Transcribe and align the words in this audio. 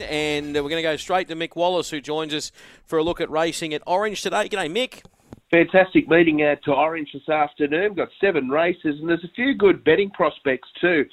And 0.00 0.54
we're 0.54 0.62
going 0.62 0.76
to 0.76 0.82
go 0.82 0.96
straight 0.96 1.28
to 1.28 1.34
Mick 1.34 1.54
Wallace, 1.54 1.90
who 1.90 2.00
joins 2.00 2.32
us 2.32 2.50
for 2.86 2.98
a 2.98 3.02
look 3.02 3.20
at 3.20 3.30
racing 3.30 3.74
at 3.74 3.82
Orange 3.86 4.22
today. 4.22 4.48
G'day, 4.48 4.70
Mick. 4.70 5.02
Fantastic 5.50 6.08
meeting 6.08 6.42
out 6.42 6.62
to 6.64 6.72
Orange 6.72 7.10
this 7.12 7.28
afternoon. 7.28 7.92
Got 7.92 8.08
seven 8.18 8.48
races, 8.48 8.96
and 9.00 9.08
there's 9.08 9.22
a 9.22 9.34
few 9.36 9.54
good 9.54 9.84
betting 9.84 10.08
prospects 10.10 10.68
too. 10.80 11.04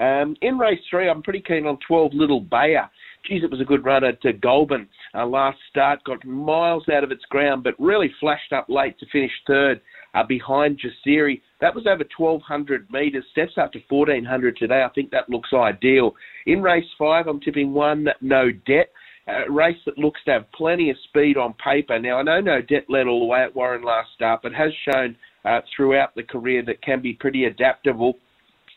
Um, 0.00 0.34
in 0.40 0.56
race 0.56 0.80
three, 0.88 1.10
I'm 1.10 1.22
pretty 1.22 1.42
keen 1.42 1.66
on 1.66 1.78
12 1.86 2.14
Little 2.14 2.40
Bayer. 2.40 2.88
Geez, 3.28 3.44
it 3.44 3.50
was 3.50 3.60
a 3.60 3.66
good 3.66 3.84
runner 3.84 4.12
to 4.12 4.30
uh, 4.30 4.32
Goulburn. 4.40 4.88
Our 5.12 5.26
last 5.26 5.58
start 5.68 6.02
got 6.04 6.24
miles 6.24 6.88
out 6.88 7.04
of 7.04 7.12
its 7.12 7.24
ground, 7.26 7.64
but 7.64 7.74
really 7.78 8.10
flashed 8.18 8.54
up 8.54 8.66
late 8.70 8.98
to 9.00 9.06
finish 9.12 9.30
third 9.46 9.82
uh, 10.14 10.22
behind 10.24 10.80
Jasiri. 10.80 11.40
That 11.60 11.74
was 11.74 11.86
over 11.86 12.04
1,200 12.16 12.90
metres, 12.90 13.24
steps 13.32 13.52
up 13.56 13.72
to 13.72 13.80
1,400 13.88 14.56
today. 14.56 14.82
I 14.82 14.88
think 14.94 15.10
that 15.10 15.30
looks 15.30 15.50
ideal. 15.52 16.14
In 16.46 16.62
race 16.62 16.88
five, 16.98 17.26
I'm 17.26 17.40
tipping 17.40 17.72
one, 17.72 18.08
No 18.20 18.50
Debt. 18.66 18.90
A 19.28 19.50
race 19.50 19.78
that 19.86 19.98
looks 19.98 20.20
to 20.24 20.32
have 20.32 20.52
plenty 20.52 20.90
of 20.90 20.96
speed 21.04 21.36
on 21.36 21.54
paper. 21.54 21.98
Now, 21.98 22.18
I 22.18 22.22
know 22.22 22.40
No 22.40 22.60
Debt 22.60 22.86
led 22.88 23.06
all 23.06 23.20
the 23.20 23.26
way 23.26 23.42
at 23.42 23.54
Warren 23.54 23.82
last 23.82 24.08
start, 24.14 24.40
but 24.42 24.52
has 24.52 24.72
shown 24.90 25.16
uh, 25.44 25.60
throughout 25.74 26.14
the 26.14 26.24
career 26.24 26.62
that 26.66 26.82
can 26.82 27.00
be 27.00 27.12
pretty 27.12 27.44
adaptable. 27.44 28.14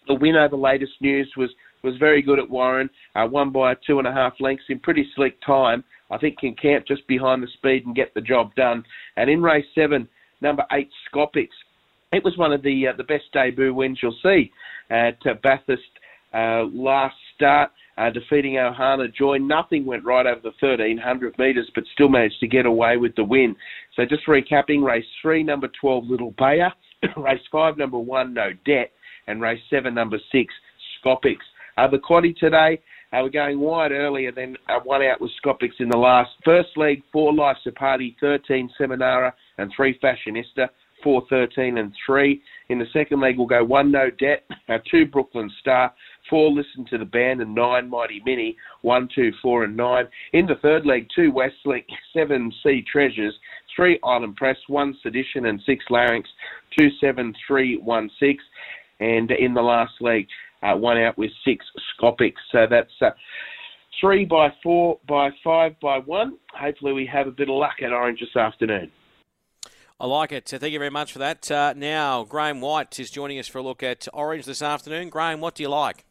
The 0.08 0.14
win 0.14 0.36
over 0.36 0.56
latest 0.56 0.94
news 1.02 1.31
was 1.36 1.50
was 1.84 1.98
very 1.98 2.23
good 2.23 2.40
at 2.40 2.50
Warren, 2.50 2.90
uh, 3.16 3.28
won 3.30 3.52
by 3.52 3.76
two 3.86 4.00
and 4.00 4.08
a 4.08 4.12
half 4.12 4.34
lengths 4.40 4.66
in 4.70 4.80
pretty 4.80 5.08
slick 5.16 5.40
time. 5.45 5.84
I 6.09 6.17
think 6.17 6.40
can 6.40 6.56
camp 6.56 6.86
just 6.88 7.08
behind 7.08 7.44
the 7.44 7.48
speed 7.48 7.86
and 7.86 7.95
get 7.95 8.14
the 8.14 8.22
job 8.22 8.54
done. 8.56 8.84
And 9.17 9.30
in 9.30 9.42
race 9.42 9.66
seven, 9.76 10.08
number 10.45 10.66
eight, 10.72 10.90
Scopix. 11.12 11.49
It 12.13 12.23
was 12.23 12.38
one 12.38 12.53
of 12.53 12.62
the 12.62 12.88
uh, 12.88 12.94
the 12.95 13.03
best 13.03 13.26
debut 13.34 13.73
wins 13.73 13.99
you'll 14.02 14.16
see 14.23 14.52
at 14.90 15.17
uh, 15.26 15.34
Bathurst 15.44 15.81
uh, 16.34 16.66
last 16.72 17.16
start, 17.36 17.72
uh, 17.98 18.12
defeating 18.12 18.53
Ohana 18.53 19.13
Joy. 19.13 19.38
Nothing 19.38 19.86
went 19.86 20.05
right 20.05 20.26
over 20.26 20.41
the 20.41 20.53
1300 20.59 21.38
metres, 21.39 21.70
but 21.73 21.84
still 21.94 22.09
managed 22.09 22.39
to 22.41 22.48
get 22.48 22.66
away 22.66 22.98
with 22.98 23.16
the 23.16 23.23
win. 23.23 23.55
So 23.95 24.05
just 24.05 24.28
recapping, 24.28 24.83
race 24.83 25.05
three, 25.22 25.44
number 25.44 25.70
12, 25.81 26.05
Little 26.05 26.36
Bayer, 26.38 26.72
race 27.17 27.42
five, 27.52 27.77
number 27.77 27.98
one, 27.98 28.33
No 28.33 28.52
Debt, 28.66 28.92
and 29.27 29.42
race 29.42 29.61
seven, 29.70 29.95
number 29.95 30.20
six, 30.31 30.53
Scopix. 31.03 31.38
Uh, 31.77 31.88
the 31.88 31.98
quaddy 31.98 32.38
today, 32.38 32.80
uh, 33.16 33.23
we're 33.23 33.30
going 33.30 33.59
wide 33.59 33.91
earlier 33.91 34.31
than 34.31 34.58
uh, 34.67 34.80
one 34.83 35.02
out 35.02 35.21
with 35.21 35.31
Scopix 35.44 35.71
in 35.80 35.89
the 35.89 35.97
last. 35.97 36.31
First 36.44 36.69
leg, 36.75 37.02
four 37.11 37.33
Life's 37.33 37.61
a 37.66 37.71
Party, 37.71 38.16
13 38.19 38.69
Seminara, 38.80 39.31
and 39.58 39.71
three 39.75 39.97
Fashionista, 39.99 40.67
four, 41.03 41.23
13, 41.30 41.77
and 41.77 41.93
three. 42.05 42.41
In 42.69 42.80
the 42.80 42.86
second 42.91 43.21
leg, 43.21 43.38
we'll 43.38 43.47
go 43.47 43.63
one 43.63 43.91
No 43.91 44.09
Debt, 44.09 44.43
uh, 44.69 44.80
two 44.89 45.05
Brooklyn 45.05 45.49
Star, 45.61 45.93
four 46.30 46.52
Listen 46.52 46.86
to 46.89 46.97
the 46.97 47.05
Band, 47.05 47.41
and 47.41 47.55
nine 47.55 47.89
Mighty 47.89 48.21
Mini, 48.25 48.58
one, 48.81 49.08
two, 49.13 49.31
four, 49.41 49.63
and 49.63 49.77
nine. 49.77 50.08
In 50.33 50.45
the 50.45 50.55
third 50.61 50.86
leg, 50.86 51.08
two 51.16 51.31
Westlink, 51.31 51.86
seven 52.13 52.52
Sea 52.63 52.83
Treasures, 52.91 53.36
three 53.75 53.99
Island 54.03 54.36
Press, 54.36 54.58
one 54.67 54.97
Sedition, 55.02 55.45
and 55.45 55.61
six 55.66 55.86
Larynx, 55.89 56.27
two, 56.77 56.89
seven, 56.99 57.33
three, 57.47 57.77
one, 57.77 58.09
six. 58.19 58.43
And 58.99 59.30
in 59.31 59.53
the 59.53 59.61
last 59.61 59.93
leg, 59.99 60.25
uh, 60.66 60.75
one 60.75 60.97
out 60.97 61.17
with 61.17 61.31
six 61.44 61.66
Scopix. 61.99 62.33
So 62.52 62.66
that's 62.69 62.91
uh, 63.02 63.11
three 63.99 64.25
by 64.25 64.49
four 64.63 64.99
by 65.08 65.30
five 65.44 65.80
by 65.80 65.99
one. 65.99 66.38
Hopefully, 66.53 66.94
we 66.94 67.05
have 67.11 67.27
a 67.27 67.31
bit 67.31 67.49
of 67.49 67.55
luck 67.55 67.75
at 67.83 67.91
Orange 67.91 68.19
this 68.19 68.35
afternoon. 68.35 68.91
I 69.99 70.08
like 70.08 70.33
it. 70.33 70.49
Thank 70.49 70.73
you 70.73 70.80
very 70.80 70.91
much 70.91 71.13
for 71.13 71.19
that. 71.19 71.49
Uh, 71.49 71.73
now, 71.75 72.25
Graham 72.25 72.59
White 72.59 72.99
is 72.99 73.09
joining 73.09 73.39
us 73.39 73.47
for 73.47 73.59
a 73.59 73.61
look 73.61 73.81
at 73.81 74.08
Orange 74.13 74.45
this 74.45 74.61
afternoon. 74.61 75.09
Graham, 75.09 75.39
what 75.39 75.55
do 75.55 75.63
you 75.63 75.69
like? 75.69 76.03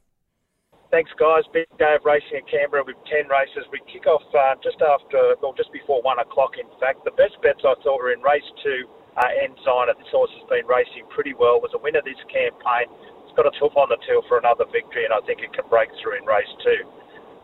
Thanks, 0.90 1.10
guys. 1.18 1.42
Big 1.52 1.66
day 1.76 1.92
of 1.98 2.06
racing 2.06 2.38
at 2.38 2.48
Canberra 2.48 2.84
with 2.86 2.96
10 3.10 3.28
races. 3.28 3.68
We 3.74 3.82
kick 3.92 4.06
off 4.06 4.22
uh, 4.32 4.54
just 4.62 4.80
after, 4.80 5.36
well, 5.42 5.52
just 5.52 5.72
before 5.74 6.00
1 6.00 6.18
o'clock, 6.20 6.56
in 6.56 6.70
fact. 6.80 7.04
The 7.04 7.10
best 7.18 7.36
bets 7.42 7.60
I 7.60 7.74
thought 7.82 7.98
were 8.00 8.14
in 8.14 8.22
race 8.22 8.46
2, 8.62 8.88
uh, 9.18 9.42
Ensign. 9.42 9.92
This 9.98 10.08
horse 10.08 10.30
has 10.38 10.48
been 10.48 10.64
racing 10.64 11.04
pretty 11.10 11.34
well. 11.34 11.60
Was 11.60 11.74
a 11.74 11.82
winner 11.82 12.00
this 12.00 12.16
campaign 12.32 12.88
got 13.36 13.46
its 13.46 13.58
hoof 13.58 13.74
on 13.76 13.90
the 13.90 13.98
till 14.06 14.22
for 14.26 14.38
another 14.38 14.64
victory, 14.70 15.04
and 15.04 15.14
I 15.14 15.20
think 15.26 15.42
it 15.42 15.52
can 15.52 15.66
break 15.68 15.90
through 16.00 16.18
in 16.18 16.24
race 16.24 16.50
two. 16.62 16.86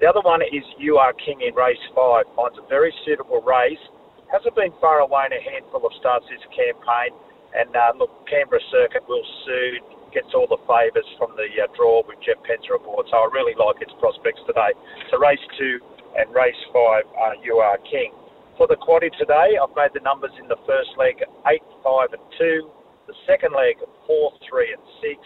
The 0.01 0.09
other 0.09 0.25
one 0.25 0.41
is 0.41 0.65
You 0.81 0.97
Are 0.97 1.13
King 1.13 1.45
in 1.45 1.53
race 1.53 1.83
five. 1.93 2.25
Finds 2.33 2.57
a 2.57 2.65
very 2.73 2.95
suitable 3.05 3.45
race. 3.45 3.83
Hasn't 4.33 4.57
been 4.57 4.73
far 4.81 5.05
away 5.05 5.29
in 5.29 5.37
a 5.37 5.43
handful 5.43 5.85
of 5.85 5.93
starts 6.01 6.25
this 6.31 6.41
campaign. 6.55 7.13
And 7.53 7.75
uh, 7.75 7.93
look, 7.99 8.09
Canberra 8.31 8.63
Circuit 8.71 9.03
will 9.11 9.27
soon 9.45 9.83
gets 10.15 10.31
all 10.35 10.47
the 10.47 10.59
favours 10.67 11.07
from 11.19 11.35
the 11.39 11.47
uh, 11.59 11.71
draw 11.79 12.03
with 12.07 12.19
Jeff 12.23 12.39
Penza 12.43 12.75
aboard. 12.75 13.07
So 13.11 13.19
I 13.19 13.27
really 13.31 13.55
like 13.59 13.83
its 13.83 13.95
prospects 13.99 14.43
today. 14.47 14.75
So 15.11 15.19
race 15.19 15.43
two 15.59 15.79
and 16.19 16.31
race 16.35 16.59
five, 16.75 17.07
uh, 17.15 17.39
You 17.43 17.59
Are 17.59 17.79
King. 17.87 18.15
For 18.59 18.67
the 18.67 18.79
quaddy 18.79 19.11
today, 19.19 19.59
I've 19.59 19.75
made 19.75 19.95
the 19.95 20.03
numbers 20.03 20.35
in 20.39 20.47
the 20.47 20.59
first 20.67 20.97
leg 20.99 21.23
eight, 21.51 21.67
five, 21.83 22.15
and 22.15 22.23
two. 22.39 22.71
The 23.07 23.15
second 23.27 23.53
leg 23.53 23.79
four, 24.07 24.33
three, 24.49 24.71
and 24.71 24.83
six 25.03 25.19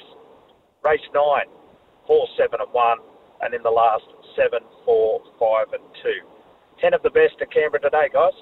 race 0.85 1.01
nine, 1.15 1.49
four, 2.07 2.29
seven, 2.37 2.61
and 2.61 2.73
one, 2.73 2.99
and 3.41 3.55
in 3.55 3.63
the 3.63 3.71
last 3.71 4.05
seven, 4.37 4.61
four, 4.85 5.21
five, 5.41 5.73
and 5.73 5.83
two. 6.03 6.21
Ten 6.81 6.93
of 6.93 7.03
the 7.03 7.11
best 7.11 7.41
at 7.41 7.51
Canberra 7.51 7.81
today, 7.81 8.09
guys. 8.13 8.37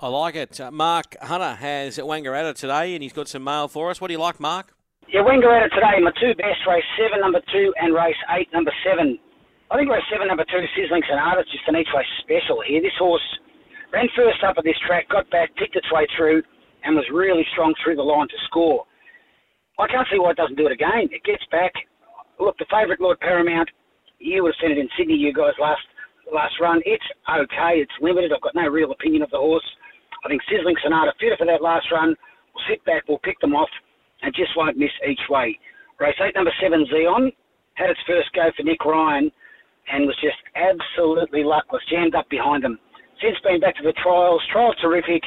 I 0.00 0.08
like 0.08 0.34
it. 0.34 0.58
Uh, 0.58 0.70
Mark 0.70 1.16
Hunter 1.20 1.54
has 1.54 1.98
Wangaratta 1.98 2.54
today, 2.54 2.94
and 2.94 3.02
he's 3.02 3.12
got 3.12 3.28
some 3.28 3.44
mail 3.44 3.68
for 3.68 3.90
us. 3.90 4.00
What 4.00 4.08
do 4.08 4.14
you 4.14 4.20
like, 4.20 4.40
Mark? 4.40 4.74
Yeah, 5.08 5.20
Wangaratta 5.22 5.70
today, 5.70 6.00
my 6.02 6.12
two 6.18 6.34
best, 6.34 6.66
race 6.66 6.84
seven, 6.98 7.20
number 7.20 7.40
two, 7.52 7.72
and 7.78 7.94
race 7.94 8.18
eight, 8.36 8.48
number 8.52 8.72
seven. 8.84 9.18
I 9.70 9.76
think 9.76 9.90
race 9.90 10.02
seven, 10.10 10.26
number 10.26 10.44
two, 10.50 10.64
Sizzling 10.74 11.02
Sonata, 11.06 11.44
just 11.44 11.68
an 11.68 11.76
each 11.76 11.92
way 11.94 12.02
special 12.22 12.62
here. 12.66 12.82
This 12.82 12.96
horse 12.98 13.22
ran 13.92 14.08
first 14.16 14.42
up 14.42 14.56
at 14.58 14.64
this 14.64 14.78
track, 14.86 15.08
got 15.08 15.30
back, 15.30 15.54
picked 15.56 15.76
its 15.76 15.90
way 15.92 16.06
through, 16.16 16.42
and 16.82 16.96
was 16.96 17.06
really 17.12 17.46
strong 17.52 17.74
through 17.82 17.96
the 17.96 18.02
line 18.02 18.26
to 18.28 18.38
score. 18.46 18.86
I 19.80 19.88
can't 19.88 20.06
see 20.12 20.18
why 20.18 20.30
it 20.32 20.36
doesn't 20.36 20.56
do 20.56 20.66
it 20.66 20.72
again. 20.72 21.08
It 21.10 21.24
gets 21.24 21.44
back. 21.50 21.72
Look, 22.38 22.56
the 22.58 22.68
favourite 22.70 23.00
Lord 23.00 23.20
Paramount, 23.20 23.68
you 24.18 24.42
would 24.42 24.54
have 24.54 24.60
seen 24.60 24.76
it 24.76 24.80
in 24.80 24.88
Sydney, 24.96 25.16
you 25.16 25.32
guys, 25.32 25.56
last 25.60 25.80
last 26.32 26.54
run. 26.60 26.80
It's 26.86 27.04
okay. 27.28 27.82
It's 27.82 27.92
limited. 28.00 28.32
I've 28.32 28.40
got 28.40 28.54
no 28.54 28.68
real 28.68 28.92
opinion 28.92 29.22
of 29.22 29.30
the 29.30 29.38
horse. 29.38 29.66
I 30.24 30.28
think 30.28 30.42
Sizzling 30.46 30.76
Sonata, 30.82 31.12
fitter 31.18 31.36
for 31.36 31.46
that 31.46 31.62
last 31.62 31.86
run. 31.90 32.14
We'll 32.54 32.64
sit 32.68 32.84
back, 32.84 33.08
we'll 33.08 33.24
pick 33.24 33.40
them 33.40 33.54
off, 33.54 33.70
and 34.22 34.34
just 34.34 34.56
won't 34.56 34.76
miss 34.76 34.92
each 35.08 35.20
way. 35.28 35.58
Race 35.98 36.16
8, 36.20 36.34
number 36.34 36.52
7, 36.60 36.86
Xeon, 36.92 37.32
had 37.74 37.90
its 37.90 38.00
first 38.06 38.32
go 38.34 38.50
for 38.56 38.62
Nick 38.62 38.84
Ryan 38.84 39.30
and 39.92 40.06
was 40.06 40.16
just 40.20 40.38
absolutely 40.54 41.42
luckless, 41.42 41.82
jammed 41.90 42.14
up 42.14 42.28
behind 42.28 42.64
them. 42.64 42.78
Since 43.22 43.36
being 43.44 43.60
back 43.60 43.76
to 43.76 43.82
the 43.82 43.96
trials, 44.02 44.42
trials 44.52 44.76
terrific, 44.80 45.22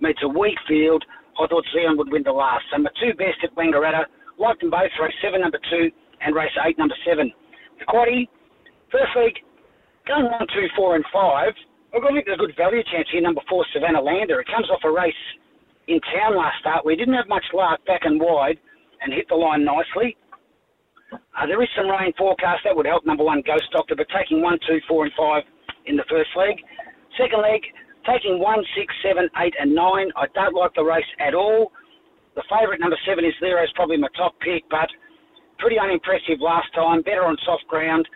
meets 0.00 0.20
a 0.22 0.28
weak 0.28 0.58
field, 0.68 1.04
I 1.38 1.46
thought 1.46 1.64
Zion 1.72 1.96
would 1.98 2.10
win 2.10 2.22
the 2.22 2.32
last. 2.32 2.64
So 2.72 2.78
my 2.78 2.90
two 3.00 3.12
best 3.14 3.44
at 3.44 3.54
Wangaratta, 3.56 4.08
liked 4.38 4.60
them 4.60 4.70
both, 4.70 4.92
race 5.00 5.14
7, 5.22 5.40
number 5.40 5.60
2, 5.70 5.90
and 6.20 6.34
race 6.34 6.52
8, 6.64 6.78
number 6.78 6.96
7. 7.04 7.32
The 7.78 7.84
quaddy, 7.84 8.28
first 8.90 9.12
week, 9.16 9.44
going 10.08 10.24
1, 10.24 10.32
2, 10.54 10.68
4, 10.76 10.96
and 10.96 11.04
5. 11.12 11.52
I've 11.94 12.02
got 12.02 12.16
a 12.16 12.36
good 12.36 12.56
value 12.56 12.82
chance 12.92 13.08
here, 13.12 13.22
number 13.22 13.40
4, 13.48 13.64
Savannah 13.72 14.00
Lander. 14.00 14.40
It 14.40 14.48
comes 14.48 14.68
off 14.70 14.84
a 14.84 14.90
race 14.90 15.22
in 15.88 16.00
town 16.12 16.36
last 16.36 16.58
start 16.60 16.84
where 16.84 16.92
he 16.94 16.98
didn't 16.98 17.14
have 17.14 17.28
much 17.28 17.44
luck 17.54 17.84
back 17.86 18.02
and 18.04 18.20
wide 18.20 18.58
and 19.00 19.12
hit 19.12 19.28
the 19.28 19.36
line 19.36 19.64
nicely. 19.64 20.16
Uh, 21.12 21.46
there 21.46 21.62
is 21.62 21.68
some 21.76 21.88
rain 21.88 22.12
forecast 22.18 22.64
that 22.64 22.74
would 22.74 22.86
help 22.86 23.06
number 23.06 23.22
one 23.22 23.42
Ghost 23.46 23.70
Doctor, 23.72 23.94
but 23.94 24.06
taking 24.10 24.42
one, 24.42 24.58
two, 24.66 24.80
four, 24.88 25.04
and 25.04 25.12
five 25.16 25.44
in 25.86 25.96
the 25.96 26.04
first 26.10 26.30
leg. 26.36 26.56
Second 27.16 27.40
leg, 27.42 27.62
Taking 28.06 28.38
one, 28.38 28.62
six, 28.78 28.94
seven, 29.02 29.28
eight, 29.42 29.54
and 29.58 29.74
nine. 29.74 30.14
I 30.14 30.30
don't 30.34 30.54
like 30.54 30.74
the 30.74 30.84
race 30.84 31.10
at 31.18 31.34
all. 31.34 31.72
The 32.38 32.44
favourite 32.46 32.78
number 32.78 32.96
seven 33.02 33.24
is 33.24 33.34
there 33.40 33.58
as 33.58 33.68
probably 33.74 33.96
my 33.96 34.08
top 34.16 34.38
pick, 34.40 34.62
but 34.70 34.86
pretty 35.58 35.78
unimpressive 35.78 36.38
last 36.38 36.70
time. 36.74 37.02
Better 37.02 37.24
on 37.24 37.36
soft 37.44 37.66
ground. 37.66 38.06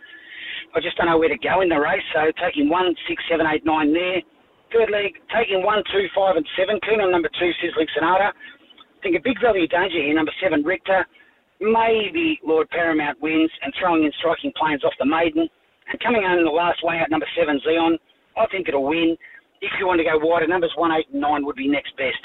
I 0.75 0.81
just 0.81 0.97
don't 0.97 1.07
know 1.07 1.19
where 1.19 1.33
to 1.33 1.39
go 1.39 1.63
in 1.63 1.69
the 1.69 1.81
race. 1.81 2.05
So 2.15 2.31
taking 2.39 2.69
one, 2.69 2.95
six, 3.09 3.19
seven, 3.29 3.47
eight, 3.51 3.65
nine 3.65 3.93
there. 3.93 4.23
Third 4.71 4.95
leg, 4.95 5.19
taking 5.35 5.67
one, 5.67 5.83
two, 5.91 6.07
five, 6.15 6.37
and 6.37 6.47
seven. 6.55 6.79
Keen 6.87 7.03
on 7.03 7.11
number 7.11 7.31
two, 7.35 7.51
Sizzling 7.59 7.91
Sonata. 7.91 8.31
I 8.31 8.99
think 9.03 9.19
a 9.19 9.25
big 9.25 9.41
value 9.43 9.67
danger 9.67 9.99
here, 9.99 10.15
number 10.15 10.31
seven, 10.39 10.63
Richter. 10.63 11.03
Maybe 11.59 12.39
Lord 12.47 12.71
Paramount 12.71 13.21
wins 13.21 13.51
and 13.63 13.75
throwing 13.75 14.05
in 14.05 14.13
striking 14.23 14.53
planes 14.55 14.85
off 14.85 14.95
the 15.01 15.09
maiden. 15.09 15.49
And 15.91 15.99
coming 15.99 16.23
on 16.23 16.39
in 16.39 16.45
the 16.45 16.55
last 16.55 16.79
way 16.85 17.03
out, 17.03 17.11
number 17.11 17.27
seven, 17.35 17.59
Zeon. 17.67 17.99
I 18.39 18.47
think 18.53 18.69
it'll 18.69 18.87
win 18.87 19.17
if 19.61 19.73
you 19.79 19.87
want 19.87 20.01
to 20.01 20.05
go 20.05 20.17
wider, 20.17 20.47
numbers 20.47 20.73
1, 20.77 20.91
8, 20.91 21.07
and 21.13 21.21
9 21.21 21.47
would 21.47 21.57
be 21.57 21.69
next 21.69 21.97
best. 21.97 22.21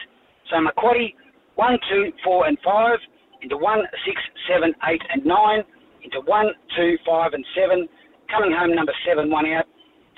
So 0.50 0.60
Macquarie, 0.60 1.16
1, 1.56 1.78
2, 1.92 2.12
4, 2.24 2.48
and 2.48 2.58
5, 2.64 3.00
into 3.42 3.58
1, 3.58 3.80
6, 4.06 4.22
7, 4.48 4.74
8, 4.84 5.02
and 5.14 5.26
9, 5.26 5.64
into 6.04 6.20
1, 6.22 6.46
2, 6.78 6.98
5, 7.06 7.34
and 7.34 7.46
7. 7.56 7.88
Coming 8.32 8.52
home, 8.52 8.76
number 8.76 8.94
7, 9.08 9.30
1 9.30 9.46
out. 9.54 9.66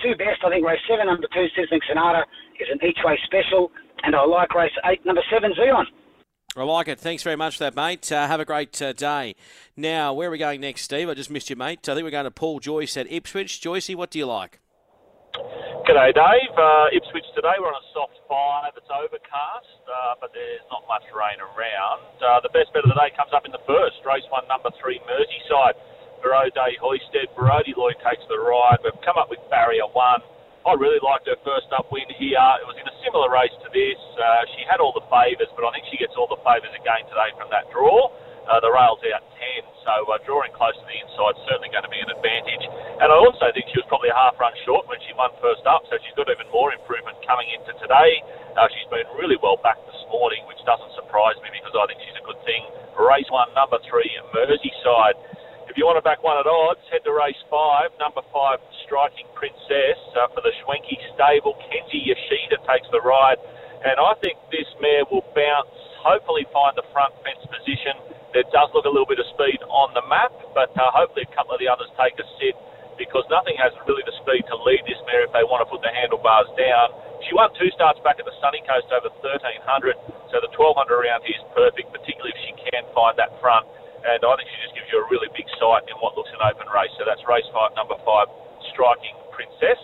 Two 0.02 0.14
best, 0.14 0.46
I 0.46 0.50
think 0.50 0.64
race 0.64 0.78
7, 0.88 1.06
number 1.06 1.26
2, 1.26 1.46
Sizzling 1.58 1.80
Sonata, 1.88 2.22
is 2.60 2.68
an 2.70 2.78
each 2.86 2.98
way 3.04 3.18
special, 3.26 3.70
and 4.04 4.14
I 4.14 4.24
like 4.24 4.54
race 4.54 4.72
8, 4.84 5.04
number 5.04 5.22
7, 5.30 5.52
Xeon. 5.58 5.84
I 6.56 6.62
like 6.62 6.88
it. 6.88 6.98
Thanks 6.98 7.22
very 7.22 7.36
much 7.36 7.58
for 7.58 7.64
that, 7.64 7.76
mate. 7.76 8.10
Uh, 8.10 8.26
have 8.26 8.40
a 8.40 8.44
great 8.44 8.80
uh, 8.80 8.92
day. 8.92 9.34
Now, 9.76 10.14
where 10.14 10.28
are 10.28 10.30
we 10.30 10.38
going 10.38 10.60
next, 10.60 10.82
Steve? 10.82 11.08
I 11.08 11.14
just 11.14 11.30
missed 11.30 11.50
you, 11.50 11.56
mate. 11.56 11.88
I 11.88 11.94
think 11.94 12.04
we're 12.04 12.10
going 12.10 12.24
to 12.24 12.30
Paul 12.30 12.58
Joyce 12.58 12.96
at 12.96 13.10
Ipswich. 13.12 13.60
Joycey, 13.60 13.94
what 13.94 14.10
do 14.10 14.18
you 14.18 14.26
like? 14.26 14.60
G'day, 15.88 16.12
Dave. 16.12 16.52
Uh, 16.52 16.92
Ipswich 16.92 17.24
today, 17.32 17.56
we're 17.56 17.72
on 17.72 17.80
a 17.80 17.88
soft 17.96 18.20
five. 18.28 18.76
It's 18.76 18.92
overcast, 18.92 19.80
uh, 19.88 20.20
but 20.20 20.36
there's 20.36 20.60
not 20.68 20.84
much 20.84 21.08
rain 21.16 21.40
around. 21.40 22.04
Uh, 22.20 22.44
the 22.44 22.52
best 22.52 22.68
bet 22.76 22.84
of 22.84 22.92
the 22.92 22.98
day 23.00 23.08
comes 23.16 23.32
up 23.32 23.48
in 23.48 23.56
the 23.56 23.64
first. 23.64 23.96
Race 24.04 24.28
one, 24.28 24.44
number 24.52 24.68
three, 24.76 25.00
Merseyside. 25.08 25.80
Barode 26.20 26.76
Hoisted. 26.76 27.32
Brody 27.32 27.72
Lloyd 27.72 27.96
takes 28.04 28.20
the 28.28 28.36
ride. 28.36 28.84
We've 28.84 29.00
come 29.00 29.16
up 29.16 29.32
with 29.32 29.40
barrier 29.48 29.88
one. 29.96 30.20
I 30.68 30.76
really 30.76 31.00
liked 31.00 31.24
her 31.24 31.40
first 31.40 31.72
up 31.72 31.88
win 31.88 32.04
here. 32.20 32.36
It 32.60 32.68
was 32.68 32.76
in 32.76 32.84
a 32.84 32.96
similar 33.00 33.32
race 33.32 33.56
to 33.64 33.72
this. 33.72 34.00
Uh, 34.20 34.44
she 34.52 34.68
had 34.68 34.84
all 34.84 34.92
the 34.92 35.08
favours, 35.08 35.48
but 35.56 35.64
I 35.64 35.72
think 35.72 35.88
she 35.88 35.96
gets 35.96 36.12
all 36.20 36.28
the 36.28 36.36
favours 36.44 36.76
again 36.76 37.08
today 37.08 37.32
from 37.40 37.48
that 37.48 37.64
draw. 37.72 38.12
Uh, 38.44 38.60
the 38.60 38.68
rail's 38.68 39.00
out 39.08 39.24
10, 39.40 39.64
so 39.88 40.04
uh, 40.12 40.20
drawing 40.28 40.52
close 40.52 40.76
to 40.76 40.84
the 40.84 40.98
inside 41.00 41.32
certainly 41.48 41.72
going 41.72 41.88
to 41.88 41.92
be 41.92 42.00
an 42.04 42.12
advantage. 42.12 42.57
And 42.98 43.14
I 43.14 43.16
also 43.16 43.46
think 43.54 43.70
she 43.70 43.78
was 43.78 43.86
probably 43.86 44.10
a 44.10 44.18
half 44.18 44.34
run 44.42 44.50
short 44.66 44.90
when 44.90 44.98
she 45.06 45.14
won 45.14 45.30
first 45.38 45.62
up, 45.70 45.86
so 45.86 45.94
she's 46.02 46.14
got 46.18 46.26
even 46.26 46.50
more 46.50 46.74
improvement 46.74 47.14
coming 47.22 47.46
into 47.54 47.70
today. 47.78 48.18
Uh, 48.58 48.66
she's 48.74 48.90
been 48.90 49.06
really 49.14 49.38
well 49.38 49.54
back 49.62 49.78
this 49.86 50.02
morning, 50.10 50.42
which 50.50 50.58
doesn't 50.66 50.90
surprise 50.98 51.38
me 51.38 51.54
because 51.54 51.78
I 51.78 51.86
think 51.86 52.02
she's 52.02 52.18
a 52.18 52.26
good 52.26 52.42
thing. 52.42 52.66
Race 52.98 53.30
one, 53.30 53.54
number 53.54 53.78
three, 53.86 54.10
Merseyside. 54.34 55.14
If 55.70 55.78
you 55.78 55.86
want 55.86 56.02
to 56.02 56.02
back 56.02 56.26
one 56.26 56.42
at 56.42 56.50
odds, 56.50 56.82
head 56.90 57.06
to 57.06 57.14
race 57.14 57.38
five, 57.46 57.94
number 58.02 58.26
five, 58.34 58.58
Striking 58.82 59.30
Princess 59.38 60.00
uh, 60.18 60.26
for 60.34 60.42
the 60.42 60.50
Schwenky 60.66 60.98
stable. 61.14 61.54
Kenji 61.70 62.02
Yoshida 62.02 62.58
takes 62.66 62.90
the 62.90 62.98
ride. 62.98 63.38
And 63.86 63.94
I 64.02 64.18
think 64.18 64.42
this 64.50 64.66
mare 64.82 65.06
will 65.06 65.22
bounce, 65.38 65.70
hopefully 66.02 66.50
find 66.50 66.74
the 66.74 66.82
front 66.90 67.14
fence 67.22 67.46
position 67.46 67.94
there 68.34 68.44
does 68.52 68.68
look 68.76 68.84
a 68.84 68.92
little 68.92 69.08
bit 69.08 69.18
of 69.18 69.26
speed 69.32 69.56
on 69.72 69.88
the 69.96 70.04
map, 70.04 70.32
but 70.52 70.68
uh, 70.76 70.92
hopefully 70.92 71.24
a 71.24 71.32
couple 71.32 71.56
of 71.56 71.60
the 71.60 71.68
others 71.68 71.88
take 71.96 72.12
a 72.20 72.26
sit 72.36 72.52
because 72.98 73.24
nothing 73.30 73.54
has 73.56 73.70
really 73.86 74.02
the 74.04 74.12
speed 74.20 74.42
to 74.50 74.58
lead 74.66 74.82
this 74.84 74.98
mare 75.06 75.24
if 75.24 75.32
they 75.32 75.46
want 75.46 75.62
to 75.62 75.68
put 75.70 75.80
the 75.80 75.94
handlebars 75.94 76.50
down. 76.58 76.92
She 77.24 77.32
won 77.32 77.54
two 77.54 77.70
starts 77.72 78.02
back 78.02 78.18
at 78.18 78.26
the 78.26 78.34
Sunny 78.42 78.60
Coast 78.66 78.90
over 78.90 79.08
1300, 79.22 79.94
so 80.34 80.42
the 80.42 80.50
1200 80.52 80.90
around 80.90 81.22
here 81.22 81.38
is 81.38 81.46
perfect, 81.54 81.94
particularly 81.94 82.34
if 82.34 82.40
she 82.42 82.52
can 82.68 82.82
find 82.92 83.14
that 83.16 83.30
front. 83.38 83.64
And 84.02 84.18
I 84.22 84.32
think 84.34 84.50
she 84.50 84.58
just 84.66 84.74
gives 84.74 84.90
you 84.90 84.98
a 85.02 85.06
really 85.10 85.30
big 85.34 85.46
sight 85.58 85.86
in 85.86 85.94
what 86.02 86.18
looks 86.18 86.30
an 86.34 86.42
open 86.42 86.66
race. 86.70 86.92
So 86.98 87.06
that's 87.06 87.22
race 87.26 87.46
five, 87.54 87.74
number 87.78 87.98
five, 88.02 88.30
Striking 88.74 89.14
Princess. 89.34 89.78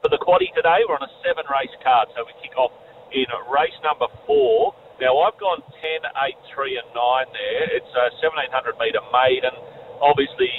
For 0.00 0.08
the 0.08 0.20
quaddy 0.20 0.48
today, 0.56 0.84
we're 0.88 0.96
on 0.96 1.04
a 1.04 1.14
seven 1.20 1.44
race 1.48 1.72
card, 1.84 2.08
so 2.16 2.24
we 2.24 2.32
kick 2.40 2.56
off 2.56 2.72
in 3.12 3.28
race 3.48 3.76
number 3.84 4.08
four. 4.24 4.72
Now, 5.00 5.16
I've 5.24 5.36
gone 5.40 5.64
10, 5.80 6.04
8, 6.04 6.36
3, 6.52 6.76
and 6.76 6.88
9 6.92 7.24
there. 7.32 7.64
It's 7.72 7.92
a 7.96 8.12
1700 8.20 8.76
metre 8.76 9.00
maiden. 9.12 9.56
Obviously, 10.00 10.52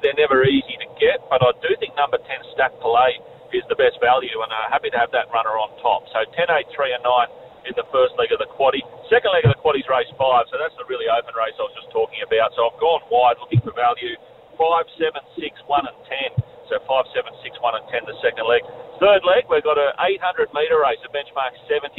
they're 0.00 0.16
never 0.16 0.44
easy 0.44 0.71
get, 1.02 1.18
but 1.26 1.42
I 1.42 1.50
do 1.58 1.74
think 1.82 1.98
number 1.98 2.22
10, 2.22 2.54
Stack 2.54 2.78
Palais, 2.78 3.18
is 3.50 3.66
the 3.66 3.76
best 3.76 3.98
value, 3.98 4.38
and 4.38 4.48
uh, 4.54 4.70
happy 4.70 4.88
to 4.94 4.98
have 4.98 5.10
that 5.10 5.28
runner 5.34 5.58
on 5.58 5.74
top. 5.82 6.06
So 6.14 6.22
10, 6.22 6.46
8, 6.46 6.70
3, 6.70 6.96
and 6.96 7.02
9 7.04 7.68
in 7.68 7.74
the 7.74 7.86
first 7.90 8.14
leg 8.16 8.30
of 8.30 8.40
the 8.40 8.48
quaddy. 8.54 8.80
Second 9.10 9.34
leg 9.34 9.44
of 9.44 9.52
the 9.52 9.60
quaddy's 9.60 9.86
race 9.90 10.08
5, 10.14 10.48
so 10.48 10.54
that's 10.56 10.74
the 10.78 10.86
really 10.86 11.10
open 11.10 11.34
race 11.34 11.54
I 11.58 11.66
was 11.66 11.76
just 11.76 11.90
talking 11.92 12.22
about. 12.24 12.54
So 12.56 12.70
I've 12.70 12.78
gone 12.80 13.02
wide 13.10 13.36
looking 13.42 13.60
for 13.60 13.74
value. 13.74 14.14
5, 14.56 14.62
7, 14.96 15.20
6, 15.36 15.68
1, 15.68 15.90
and 15.90 15.98
10. 16.38 16.72
So 16.72 16.80
5, 16.80 16.88
7, 17.12 17.28
6, 17.44 17.60
1, 17.60 17.78
and 17.78 17.86
10 17.92 18.08
the 18.08 18.16
second 18.24 18.46
leg. 18.48 18.64
Third 18.96 19.22
leg, 19.26 19.44
we've 19.52 19.66
got 19.66 19.76
an 19.76 19.92
800 19.98 20.54
metre 20.56 20.80
race, 20.80 21.02
a 21.04 21.10
benchmark 21.12 21.52
70. 21.68 21.92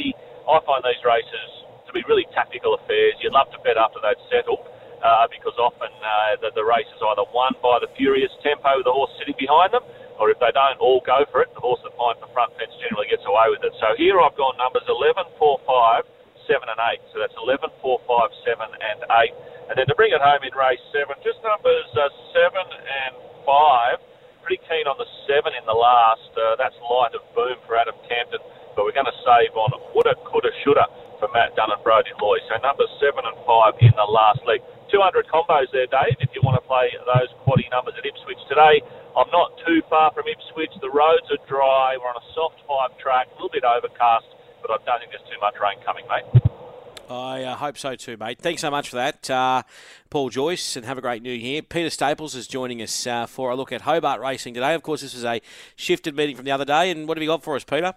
I 0.48 0.56
find 0.66 0.82
these 0.82 1.00
races 1.06 1.50
to 1.86 1.90
be 1.94 2.02
really 2.10 2.26
tactical 2.34 2.74
affairs. 2.74 3.14
You'd 3.22 3.36
love 3.36 3.48
to 3.54 3.60
bet 3.62 3.78
after 3.78 4.02
they've 4.02 4.24
settled 4.26 4.66
uh, 5.04 5.28
because 5.28 5.52
often 5.60 5.92
uh, 6.00 6.40
the, 6.40 6.48
the 6.56 6.64
race 6.64 6.88
is 6.88 7.02
either 7.12 7.28
won 7.36 7.52
by 7.60 7.76
the 7.78 7.92
furious 7.94 8.32
tempo 8.40 8.80
of 8.80 8.84
the 8.88 8.90
horse 8.90 9.12
sitting 9.20 9.36
behind 9.36 9.76
them, 9.76 9.84
or 10.16 10.32
if 10.32 10.40
they 10.40 10.50
don't 10.56 10.80
all 10.80 11.04
go 11.04 11.28
for 11.28 11.44
it, 11.44 11.52
the 11.52 11.60
horse 11.60 11.78
that 11.84 11.92
finds 11.94 12.18
the 12.24 12.30
front 12.32 12.56
fence 12.56 12.72
generally 12.80 13.06
gets 13.12 13.22
away 13.28 13.52
with 13.52 13.60
it. 13.60 13.76
So 13.76 13.92
here 14.00 14.16
I've 14.16 14.34
gone 14.34 14.56
numbers 14.56 14.88
11, 14.88 15.28
4, 15.36 15.60
5, 15.68 16.08
7 16.48 16.72
and 16.72 16.80
8. 16.80 17.12
So 17.12 17.20
that's 17.20 17.36
11, 17.36 17.68
4, 17.84 18.00
5, 18.08 18.48
7 18.48 18.64
and 18.64 18.98
8. 19.04 19.68
And 19.68 19.74
then 19.76 19.86
to 19.92 19.96
bring 19.96 20.12
it 20.16 20.24
home 20.24 20.40
in 20.40 20.52
race 20.56 20.80
7, 20.92 21.12
just 21.20 21.40
numbers 21.44 21.88
uh, 21.92 22.08
7 22.32 22.56
and 22.56 23.12
5. 23.44 24.00
Pretty 24.40 24.60
keen 24.68 24.88
on 24.88 24.96
the 25.00 25.08
7 25.28 25.52
in 25.52 25.64
the 25.68 25.76
last. 25.76 26.32
Uh, 26.36 26.56
that's 26.56 26.76
light 26.84 27.12
of 27.16 27.24
boom 27.36 27.56
for 27.68 27.76
Adam 27.76 27.96
Campton. 28.08 28.40
But 28.76 28.84
we're 28.84 28.96
going 28.96 29.08
to 29.08 29.20
save 29.24 29.56
on 29.56 29.72
woulda, 29.92 30.16
coulda, 30.28 30.52
shoulda 30.64 30.84
for 31.18 31.30
Matt 31.32 31.56
Dunn 31.56 31.70
and 31.72 31.80
Brody 31.80 32.12
Lloyd. 32.20 32.42
So 32.50 32.58
numbers 32.60 32.90
seven 33.00 33.24
and 33.24 33.38
five 33.46 33.78
in 33.80 33.94
the 33.96 34.04
last 34.04 34.42
leg. 34.44 34.60
200 34.94 35.26
combos 35.26 35.66
there, 35.72 35.90
Dave, 35.90 36.14
if 36.20 36.30
you 36.36 36.40
want 36.44 36.54
to 36.54 36.62
play 36.70 36.86
those 37.02 37.26
quaddy 37.42 37.66
numbers 37.74 37.94
at 37.98 38.06
Ipswich 38.06 38.38
today. 38.48 38.78
I'm 39.18 39.26
not 39.32 39.58
too 39.66 39.82
far 39.90 40.12
from 40.14 40.22
Ipswich. 40.30 40.70
The 40.80 40.88
roads 40.88 41.26
are 41.34 41.42
dry. 41.48 41.98
We're 41.98 42.06
on 42.06 42.14
a 42.14 42.26
soft 42.32 42.62
five 42.62 42.96
track, 43.02 43.26
a 43.26 43.34
little 43.34 43.50
bit 43.50 43.64
overcast, 43.64 44.26
but 44.62 44.70
I 44.70 44.78
don't 44.86 45.00
think 45.00 45.10
there's 45.10 45.26
too 45.26 45.40
much 45.40 45.58
rain 45.58 45.82
coming, 45.84 46.06
mate. 46.06 47.10
I 47.10 47.42
uh, 47.42 47.56
hope 47.56 47.76
so 47.76 47.96
too, 47.96 48.16
mate. 48.16 48.38
Thanks 48.38 48.60
so 48.60 48.70
much 48.70 48.88
for 48.88 48.94
that, 48.94 49.28
uh, 49.28 49.64
Paul 50.10 50.30
Joyce, 50.30 50.76
and 50.76 50.86
have 50.86 50.96
a 50.96 51.02
great 51.02 51.22
new 51.22 51.32
year. 51.32 51.60
Peter 51.60 51.90
Staples 51.90 52.36
is 52.36 52.46
joining 52.46 52.80
us 52.80 53.04
uh, 53.04 53.26
for 53.26 53.50
a 53.50 53.56
look 53.56 53.72
at 53.72 53.80
Hobart 53.80 54.20
racing 54.20 54.54
today. 54.54 54.74
Of 54.74 54.84
course, 54.84 55.00
this 55.00 55.14
is 55.14 55.24
a 55.24 55.40
shifted 55.74 56.14
meeting 56.14 56.36
from 56.36 56.44
the 56.44 56.52
other 56.52 56.64
day, 56.64 56.92
and 56.92 57.08
what 57.08 57.16
have 57.16 57.22
you 57.22 57.28
got 57.28 57.42
for 57.42 57.56
us, 57.56 57.64
Peter? 57.64 57.94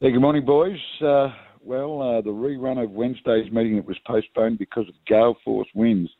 Hey, 0.00 0.10
good 0.10 0.20
morning, 0.20 0.44
boys. 0.44 0.80
Uh, 1.00 1.28
well, 1.62 2.02
uh, 2.02 2.20
the 2.22 2.30
rerun 2.30 2.82
of 2.82 2.90
Wednesday's 2.90 3.52
meeting 3.52 3.76
that 3.76 3.86
was 3.86 3.98
postponed 4.04 4.58
because 4.58 4.88
of 4.88 4.94
gale 5.06 5.36
force 5.44 5.68
winds. 5.74 6.10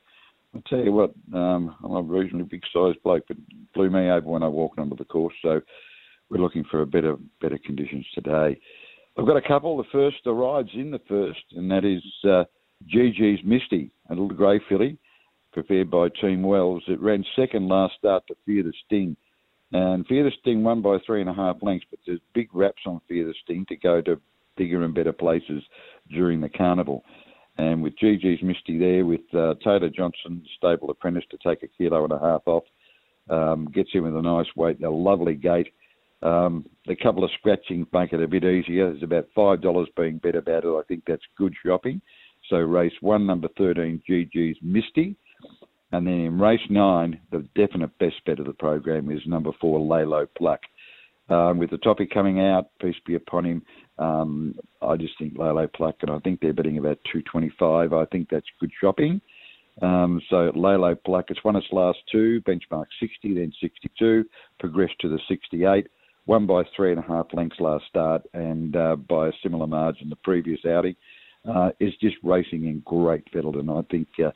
I 0.54 0.60
tell 0.68 0.84
you 0.84 0.92
what, 0.92 1.12
um, 1.32 1.74
I'm 1.82 1.92
a 1.92 2.02
reasonably 2.02 2.46
big 2.46 2.62
sized 2.72 3.02
bloke, 3.02 3.24
but 3.26 3.36
blew 3.74 3.90
me 3.90 4.08
over 4.10 4.26
when 4.26 4.42
I 4.42 4.48
walked 4.48 4.78
onto 4.78 4.96
the 4.96 5.04
course. 5.04 5.34
So 5.42 5.60
we're 6.30 6.40
looking 6.40 6.64
for 6.70 6.82
a 6.82 6.86
better 6.86 7.16
better 7.40 7.58
conditions 7.58 8.06
today. 8.14 8.58
I've 9.18 9.26
got 9.26 9.36
a 9.36 9.42
couple. 9.42 9.76
The 9.76 9.84
first, 9.92 10.16
the 10.24 10.32
ride's 10.32 10.70
in 10.74 10.90
the 10.90 11.00
first, 11.08 11.42
and 11.52 11.70
that 11.70 11.84
is 11.84 12.02
uh, 12.24 12.44
GG's 12.92 13.44
Misty, 13.44 13.92
a 14.10 14.12
little 14.12 14.28
grey 14.28 14.60
filly, 14.68 14.98
prepared 15.52 15.90
by 15.90 16.08
Team 16.20 16.42
Wells. 16.42 16.82
It 16.88 17.00
ran 17.00 17.24
second 17.36 17.68
last 17.68 17.94
start 17.98 18.24
to 18.28 18.34
Fear 18.46 18.64
the 18.64 18.72
Sting. 18.86 19.16
And 19.72 20.06
Fear 20.06 20.24
the 20.24 20.32
Sting 20.40 20.62
won 20.62 20.82
by 20.82 20.98
three 21.04 21.20
and 21.20 21.30
a 21.30 21.34
half 21.34 21.56
lengths, 21.62 21.86
but 21.90 22.00
there's 22.06 22.20
big 22.32 22.48
raps 22.52 22.82
on 22.86 23.00
Fear 23.08 23.26
the 23.26 23.34
Sting 23.44 23.64
to 23.68 23.76
go 23.76 24.00
to 24.02 24.20
bigger 24.56 24.84
and 24.84 24.94
better 24.94 25.12
places 25.12 25.62
during 26.10 26.40
the 26.40 26.48
carnival. 26.48 27.04
And 27.56 27.82
with 27.82 27.96
GG's 28.02 28.42
Misty 28.42 28.78
there, 28.78 29.04
with 29.04 29.20
uh, 29.32 29.54
Taylor 29.62 29.88
Johnson, 29.88 30.44
stable 30.56 30.90
apprentice, 30.90 31.24
to 31.30 31.38
take 31.38 31.62
a 31.62 31.68
kilo 31.68 32.02
and 32.02 32.12
a 32.12 32.18
half 32.18 32.42
off, 32.46 32.64
um, 33.30 33.66
gets 33.72 33.90
in 33.94 34.02
with 34.02 34.16
a 34.16 34.22
nice 34.22 34.46
weight, 34.56 34.82
a 34.82 34.90
lovely 34.90 35.34
gait. 35.34 35.68
Um, 36.22 36.64
the 36.86 36.96
couple 36.96 37.22
of 37.22 37.30
scratchings 37.38 37.86
make 37.92 38.12
it 38.12 38.22
a 38.22 38.26
bit 38.26 38.44
easier. 38.44 38.90
There's 38.90 39.02
about 39.02 39.28
five 39.34 39.60
dollars 39.60 39.88
being 39.96 40.18
bet 40.18 40.34
about 40.34 40.64
it. 40.64 40.68
I 40.68 40.82
think 40.88 41.04
that's 41.06 41.22
good 41.36 41.54
shopping. 41.64 42.00
So 42.50 42.56
race 42.56 42.92
one, 43.00 43.26
number 43.26 43.48
thirteen, 43.56 44.02
GG's 44.08 44.58
Misty, 44.62 45.16
and 45.92 46.06
then 46.06 46.14
in 46.14 46.40
race 46.40 46.60
nine, 46.70 47.20
the 47.30 47.46
definite 47.54 47.96
best 47.98 48.16
bet 48.26 48.40
of 48.40 48.46
the 48.46 48.52
program 48.52 49.10
is 49.10 49.20
number 49.26 49.50
four, 49.60 49.78
Lalo 49.80 50.26
Pluck. 50.36 50.60
Um, 51.30 51.58
with 51.58 51.70
the 51.70 51.78
topic 51.78 52.10
coming 52.12 52.40
out, 52.40 52.66
peace 52.80 52.96
be 53.06 53.14
upon 53.14 53.46
him. 53.46 53.62
Um, 53.98 54.54
I 54.82 54.96
just 54.96 55.14
think 55.18 55.38
Lalo 55.38 55.66
Pluck, 55.66 55.96
and 56.02 56.10
I 56.10 56.18
think 56.18 56.40
they're 56.40 56.52
betting 56.52 56.78
about 56.78 56.98
225. 57.12 57.92
I 57.92 58.04
think 58.06 58.28
that's 58.30 58.46
good 58.60 58.70
shopping. 58.78 59.20
Um, 59.80 60.20
so 60.28 60.52
Lalo 60.54 60.94
Pluck, 60.94 61.26
it's 61.30 61.42
won 61.42 61.56
its 61.56 61.66
last 61.72 61.98
two, 62.12 62.42
benchmark 62.42 62.86
60, 63.00 63.34
then 63.34 63.52
62, 63.60 64.24
progressed 64.60 64.98
to 65.00 65.08
the 65.08 65.18
68, 65.28 65.86
won 66.26 66.46
by 66.46 66.62
three 66.76 66.90
and 66.90 67.00
a 67.00 67.06
half 67.06 67.26
lengths 67.32 67.58
last 67.58 67.84
start, 67.88 68.22
and 68.34 68.76
uh, 68.76 68.96
by 68.96 69.28
a 69.28 69.32
similar 69.42 69.66
margin 69.66 70.10
the 70.10 70.16
previous 70.16 70.60
outing. 70.66 70.96
Uh, 71.46 71.68
is 71.78 71.92
just 72.00 72.16
racing 72.22 72.64
in 72.64 72.80
great 72.86 73.22
fettle, 73.30 73.58
and 73.58 73.70
I 73.70 73.82
think 73.90 74.08
uh, 74.18 74.30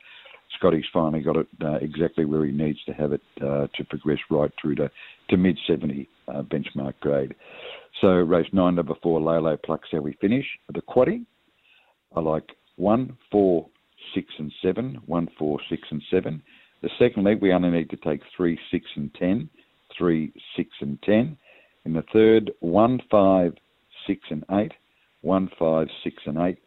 Scotty's 0.57 0.85
finally 0.91 1.21
got 1.21 1.37
it 1.37 1.47
uh, 1.63 1.75
exactly 1.75 2.25
where 2.25 2.45
he 2.45 2.51
needs 2.51 2.79
to 2.85 2.93
have 2.93 3.13
it 3.13 3.21
uh, 3.41 3.67
to 3.75 3.83
progress 3.87 4.19
right 4.29 4.51
through 4.59 4.75
to, 4.75 4.91
to 5.29 5.37
mid 5.37 5.57
70 5.67 6.07
uh, 6.27 6.41
benchmark 6.43 6.93
grade. 6.99 7.35
So 8.01 8.07
race 8.07 8.47
nine, 8.53 8.75
number 8.75 8.95
four, 9.01 9.21
Lalo 9.21 9.57
Plucks 9.57 9.89
how 9.91 9.99
we 9.99 10.13
finish. 10.21 10.45
The 10.73 10.81
quaddy, 10.81 11.25
I 12.15 12.21
like 12.21 12.49
one, 12.77 13.17
four, 13.31 13.67
six, 14.15 14.27
and 14.39 14.51
seven. 14.61 14.99
One, 15.05 15.27
four, 15.37 15.59
six, 15.69 15.83
and 15.91 16.01
seven. 16.09 16.41
The 16.81 16.89
second 16.97 17.25
leg, 17.25 17.41
we 17.41 17.53
only 17.53 17.69
need 17.69 17.89
to 17.89 17.97
take 17.97 18.21
three, 18.35 18.57
six, 18.71 18.85
and 18.95 19.13
ten. 19.15 19.49
Three, 19.97 20.31
six, 20.55 20.69
and 20.81 21.01
ten. 21.03 21.37
In 21.85 21.93
the 21.93 22.03
third, 22.13 22.51
one, 22.61 23.01
five, 23.11 23.53
six, 24.07 24.21
and 24.29 24.45
eight. 24.51 24.71
One, 25.21 25.49
five, 25.59 25.87
six, 26.03 26.15
and 26.25 26.37
eight. 26.37 26.59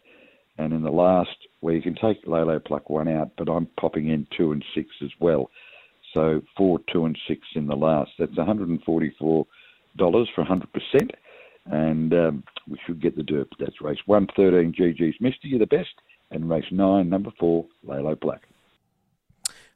And 0.59 0.73
in 0.73 0.83
the 0.83 0.91
last, 0.91 1.37
where 1.61 1.75
you 1.75 1.83
can 1.83 1.95
take 1.95 2.27
Lalo 2.27 2.59
Pluck 2.59 2.91
one 2.91 3.09
out, 3.09 3.33
but 3.39 3.49
I'm 3.49 3.67
popping 3.81 4.09
in 4.09 4.27
two 4.37 4.53
and 4.53 4.65
six 4.75 4.89
as 5.03 5.11
well. 5.19 5.51
So 6.15 6.43
four, 6.57 6.79
two, 6.93 7.07
and 7.07 7.19
six 7.27 7.41
in 7.55 7.67
the 7.67 7.77
last. 7.77 8.11
That's 8.19 8.37
144 8.37 9.47
dollars 9.97 10.29
for 10.35 10.41
100 10.43 10.69
percent 10.73 11.11
and 11.67 12.13
um, 12.13 12.45
we 12.69 12.79
should 12.87 13.01
get 13.01 13.17
the 13.17 13.23
derp. 13.23 13.49
That's 13.59 13.81
race 13.81 13.99
one, 14.07 14.27
thirteen 14.37 14.73
GG's 14.73 15.21
Misty, 15.21 15.49
you're 15.49 15.59
the 15.59 15.67
best, 15.67 15.95
and 16.31 16.49
race 16.49 16.65
nine, 16.71 17.09
number 17.09 17.31
four, 17.39 17.67
Lalo 17.85 18.15
Pluck. 18.15 18.41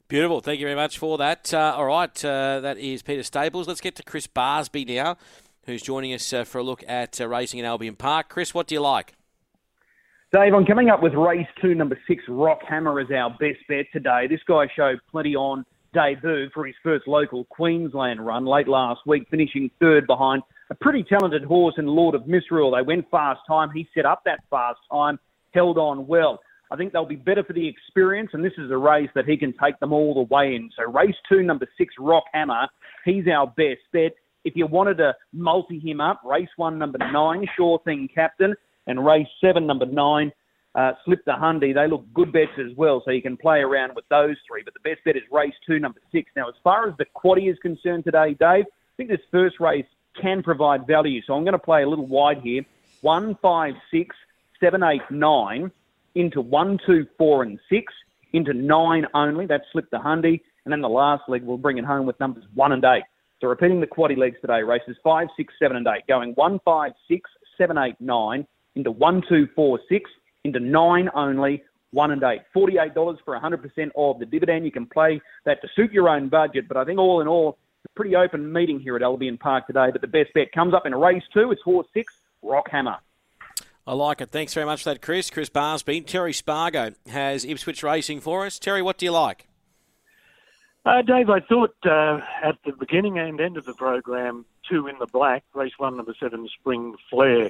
Beautiful. 0.07 0.39
Thank 0.39 0.59
you 0.59 0.65
very 0.65 0.75
much 0.75 0.97
for 0.97 1.17
that. 1.17 1.53
Uh, 1.53 1.73
all 1.75 1.85
right, 1.85 2.25
uh, 2.25 2.61
that 2.61 2.77
is 2.77 3.01
Peter 3.01 3.23
Staples. 3.23 3.67
Let's 3.67 3.81
get 3.81 3.95
to 3.97 4.03
Chris 4.03 4.25
Barsby 4.27 4.85
now, 4.87 5.17
who's 5.65 5.81
joining 5.81 6.13
us 6.13 6.31
uh, 6.31 6.43
for 6.45 6.59
a 6.59 6.63
look 6.63 6.83
at 6.87 7.19
uh, 7.19 7.27
racing 7.27 7.59
in 7.59 7.65
Albion 7.65 7.95
Park. 7.95 8.29
Chris, 8.29 8.53
what 8.53 8.67
do 8.67 8.75
you 8.75 8.81
like? 8.81 9.16
Dave, 10.33 10.53
I'm 10.53 10.65
coming 10.65 10.89
up 10.89 11.01
with 11.01 11.13
race 11.13 11.47
two, 11.61 11.73
number 11.73 11.97
six, 12.05 12.21
Rock 12.27 12.59
Hammer 12.67 12.99
as 12.99 13.07
our 13.15 13.29
best 13.39 13.59
bet 13.69 13.85
today. 13.93 14.27
This 14.29 14.41
guy 14.45 14.65
showed 14.75 14.99
plenty 15.09 15.37
on 15.37 15.65
debut 15.93 16.49
for 16.53 16.65
his 16.65 16.75
first 16.83 17.07
local 17.07 17.45
Queensland 17.45 18.25
run 18.25 18.45
late 18.45 18.67
last 18.67 18.99
week, 19.05 19.25
finishing 19.31 19.71
third 19.79 20.05
behind 20.05 20.43
a 20.69 20.75
pretty 20.75 21.01
talented 21.01 21.45
horse 21.45 21.75
in 21.77 21.85
Lord 21.85 22.13
of 22.13 22.27
Misrule. 22.27 22.75
They 22.75 22.81
went 22.81 23.09
fast 23.09 23.39
time. 23.47 23.69
He 23.73 23.87
set 23.95 24.05
up 24.05 24.23
that 24.25 24.41
fast 24.49 24.79
time, 24.91 25.17
held 25.53 25.77
on 25.77 26.07
well. 26.07 26.41
I 26.71 26.75
think 26.75 26.91
they'll 26.91 27.05
be 27.05 27.15
better 27.15 27.45
for 27.45 27.53
the 27.53 27.65
experience, 27.65 28.31
and 28.33 28.43
this 28.43 28.51
is 28.57 28.69
a 28.69 28.77
race 28.77 29.09
that 29.15 29.23
he 29.23 29.37
can 29.37 29.53
take 29.63 29.79
them 29.79 29.93
all 29.93 30.13
the 30.13 30.35
way 30.35 30.55
in. 30.55 30.69
So 30.75 30.91
race 30.91 31.15
two, 31.29 31.41
number 31.41 31.69
six, 31.77 31.93
Rock 31.97 32.25
Hammer, 32.33 32.67
he's 33.05 33.29
our 33.33 33.47
best 33.47 33.79
bet. 33.93 34.11
If 34.43 34.57
you 34.57 34.67
wanted 34.67 34.97
to 34.97 35.13
multi 35.31 35.79
him 35.79 36.01
up, 36.01 36.19
race 36.25 36.49
one, 36.57 36.77
number 36.77 36.97
nine, 36.97 37.45
Sure 37.55 37.79
Thing 37.85 38.09
Captain, 38.13 38.55
and 38.87 39.05
race 39.05 39.27
seven, 39.39 39.67
number 39.67 39.85
nine, 39.85 40.31
uh, 40.73 40.93
Slip 41.05 41.23
the 41.25 41.31
Hundy. 41.31 41.73
They 41.73 41.87
look 41.87 42.05
good 42.13 42.31
bets 42.31 42.51
as 42.57 42.75
well, 42.75 43.01
so 43.03 43.11
you 43.11 43.21
can 43.21 43.37
play 43.37 43.59
around 43.59 43.95
with 43.95 44.05
those 44.09 44.35
three. 44.47 44.63
But 44.63 44.73
the 44.73 44.79
best 44.79 45.03
bet 45.05 45.15
is 45.15 45.23
race 45.31 45.53
two, 45.65 45.79
number 45.79 45.99
six. 46.11 46.31
Now, 46.35 46.47
as 46.47 46.55
far 46.63 46.87
as 46.87 46.95
the 46.97 47.05
quaddy 47.15 47.51
is 47.51 47.57
concerned 47.59 48.05
today, 48.05 48.29
Dave, 48.33 48.65
I 48.65 48.93
think 48.95 49.09
this 49.09 49.21
first 49.31 49.59
race 49.59 49.85
can 50.19 50.41
provide 50.41 50.87
value. 50.87 51.21
So 51.25 51.33
I'm 51.35 51.43
going 51.43 51.53
to 51.53 51.59
play 51.59 51.83
a 51.83 51.89
little 51.89 52.07
wide 52.07 52.41
here. 52.41 52.63
One, 53.01 53.35
five, 53.41 53.75
six, 53.91 54.15
seven, 54.59 54.81
eight, 54.83 55.03
nine 55.11 55.71
into 56.15 56.41
one, 56.41 56.79
two, 56.85 57.05
four, 57.17 57.43
and 57.43 57.59
six 57.69 57.93
into 58.33 58.53
nine 58.53 59.05
only. 59.13 59.45
That 59.45 59.61
Slip 59.71 59.89
the 59.91 59.97
Hundy. 59.97 60.41
And 60.65 60.71
then 60.71 60.81
the 60.81 60.89
last 60.89 61.23
leg, 61.29 61.43
we'll 61.43 61.57
bring 61.57 61.77
it 61.77 61.85
home 61.85 62.05
with 62.05 62.19
numbers 62.19 62.43
one 62.53 62.71
and 62.71 62.83
eight. 62.83 63.03
So 63.39 63.47
repeating 63.47 63.79
the 63.79 63.87
quaddy 63.87 64.17
legs 64.17 64.37
today, 64.41 64.63
races 64.63 64.97
five, 65.03 65.27
six, 65.37 65.53
seven, 65.59 65.77
and 65.77 65.87
eight, 65.87 66.07
going 66.07 66.33
one, 66.33 66.59
five, 66.65 66.91
six, 67.07 67.29
seven, 67.57 67.77
eight, 67.77 67.95
nine 67.99 68.45
into 68.77 68.91
one, 68.91 69.21
two, 69.27 69.47
four, 69.55 69.79
six 69.89 70.09
into 70.43 70.59
nine 70.59 71.09
only, 71.13 71.63
one 71.91 72.11
and 72.11 72.23
eight. 72.23 72.41
$48 72.55 73.17
for 73.25 73.39
100% 73.39 73.91
of 73.95 74.19
the 74.19 74.25
dividend. 74.25 74.65
You 74.65 74.71
can 74.71 74.85
play 74.85 75.21
that 75.45 75.61
to 75.61 75.67
suit 75.75 75.91
your 75.91 76.09
own 76.09 76.29
budget, 76.29 76.67
but 76.67 76.77
I 76.77 76.85
think 76.85 76.99
all 76.99 77.21
in 77.21 77.27
all, 77.27 77.57
it's 77.83 77.91
a 77.93 77.95
pretty 77.95 78.15
open 78.15 78.51
meeting 78.51 78.79
here 78.79 78.95
at 78.95 79.01
Albion 79.01 79.37
Park 79.37 79.67
today. 79.67 79.89
But 79.91 80.01
the 80.01 80.07
best 80.07 80.33
bet 80.33 80.51
comes 80.51 80.73
up 80.73 80.85
in 80.85 80.93
a 80.93 80.97
race 80.97 81.23
two. 81.33 81.51
It's 81.51 81.61
horse 81.61 81.87
six, 81.93 82.13
Rock 82.41 82.69
Hammer. 82.71 82.97
I 83.85 83.93
like 83.93 84.19
it. 84.19 84.31
Thanks 84.31 84.53
very 84.53 84.65
much 84.65 84.83
for 84.83 84.89
that, 84.89 85.01
Chris. 85.01 85.29
Chris 85.29 85.49
Barsby. 85.49 86.05
Terry 86.05 86.33
Spargo 86.33 86.91
has 87.07 87.45
Ipswich 87.45 87.83
Racing 87.83 88.19
for 88.19 88.45
us. 88.45 88.59
Terry, 88.59 88.81
what 88.81 88.97
do 88.97 89.05
you 89.05 89.13
like? 89.13 89.47
Uh, 90.85 91.01
Dave, 91.01 91.29
I 91.29 91.39
thought 91.41 91.75
uh, 91.85 92.19
at 92.43 92.57
the 92.65 92.71
beginning 92.71 93.17
and 93.17 93.39
end 93.39 93.57
of 93.57 93.65
the 93.65 93.73
program, 93.73 94.45
two 94.69 94.87
in 94.87 94.97
the 94.99 95.05
black, 95.05 95.43
race 95.53 95.73
one, 95.77 95.97
number 95.97 96.15
seven, 96.19 96.47
Spring 96.59 96.95
Flare, 97.09 97.49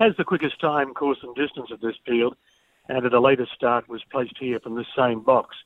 has 0.00 0.12
the 0.16 0.24
quickest 0.24 0.60
time, 0.60 0.94
course, 0.94 1.18
and 1.22 1.34
distance 1.34 1.70
of 1.70 1.80
this 1.80 1.96
field, 2.06 2.36
and 2.88 3.04
at 3.04 3.12
a 3.12 3.20
later 3.20 3.46
start 3.54 3.88
was 3.88 4.02
placed 4.10 4.36
here 4.38 4.60
from 4.60 4.76
this 4.76 4.86
same 4.96 5.20
box. 5.20 5.56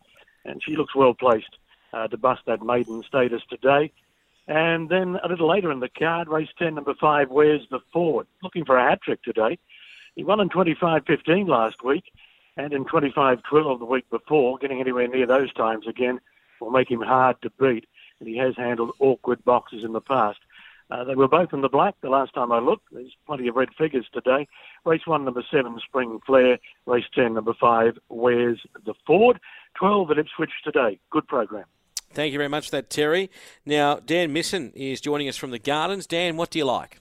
And 0.45 0.63
she 0.63 0.77
looks 0.77 0.95
well 0.95 1.15
placed 1.15 1.59
uh, 1.93 2.09
to 2.09 2.17
bust 2.17 2.43
that 2.47 2.63
maiden 2.63 3.03
status 3.07 3.43
today. 3.49 3.93
And 4.49 4.89
then 4.89 5.19
a 5.23 5.29
little 5.29 5.49
later 5.49 5.71
in 5.71 5.81
the 5.81 5.89
card, 5.89 6.29
race 6.29 6.49
10, 6.59 6.75
number 6.75 6.95
5, 6.95 7.31
Where's 7.31 7.67
the 7.71 7.81
Ford? 7.93 8.27
Looking 8.43 8.65
for 8.65 8.77
a 8.77 8.89
hat 8.89 9.03
trick 9.03 9.23
today. 9.23 9.59
He 10.17 10.25
won 10.25 10.41
in 10.41 10.49
25.15 10.49 11.49
last 11.49 11.85
week 11.85 12.13
and 12.57 12.73
in 12.73 12.85
25.12 12.85 13.79
the 13.79 13.85
week 13.85 14.09
before. 14.11 14.59
Getting 14.59 14.81
anywhere 14.81 15.07
near 15.07 15.27
those 15.27 15.53
times 15.53 15.87
again 15.87 16.21
will 16.61 16.71
make 16.71 16.91
him 16.91 17.01
hard 17.01 17.41
to 17.43 17.51
beat. 17.51 17.87
And 18.19 18.29
he 18.29 18.37
has 18.39 18.57
handled 18.57 18.93
awkward 18.99 19.45
boxes 19.45 19.85
in 19.85 19.93
the 19.93 20.01
past. 20.01 20.41
Uh, 20.93 21.05
they 21.05 21.15
were 21.15 21.29
both 21.29 21.55
in 21.55 21.63
the 21.63 21.71
black 21.71 21.95
the 22.03 22.11
last 22.11 22.35
time 22.35 22.53
I 22.53 22.59
looked. 22.59 22.85
There's 22.93 23.17
plenty 23.27 23.49
of 23.49 23.57
red 23.57 23.71
figures 23.79 24.07
today. 24.13 24.47
Race 24.85 25.07
1, 25.07 25.25
number 25.25 25.43
7, 25.51 25.81
Spring 25.87 26.21
Flare. 26.27 26.59
Race 26.85 27.07
10, 27.15 27.33
number 27.33 27.55
5, 27.59 27.99
Where's 28.09 28.61
the 28.85 28.93
Ford? 29.07 29.41
12 29.79 30.11
at 30.11 30.19
Ipswich 30.19 30.51
today. 30.63 30.99
Good 31.11 31.27
program. 31.27 31.65
Thank 32.13 32.33
you 32.33 32.39
very 32.39 32.51
much 32.51 32.67
for 32.67 32.73
that, 32.73 32.91
Terry. 32.91 33.31
Now, 33.65 34.01
Dan 34.05 34.35
Misson 34.35 34.71
is 34.75 35.01
joining 35.01 35.31
us 35.31 35.37
from 35.39 35.51
the 35.51 35.59
Gardens. 35.59 36.07
Dan, 36.07 36.37
what 36.37 36.51
do 36.51 36.59
you 36.59 36.67
like? 36.67 37.01